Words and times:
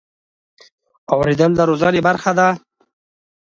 اورېدل 1.13 1.51
د 1.55 1.59
روزنې 1.69 2.01
برخه 2.07 2.31
ده. 2.37 2.47